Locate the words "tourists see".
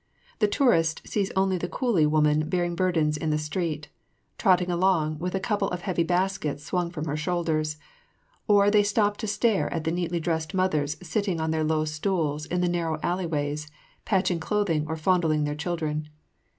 0.47-1.29